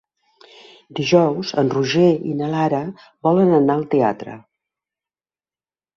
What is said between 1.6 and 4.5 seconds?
en Roger i na Lara volen anar al teatre.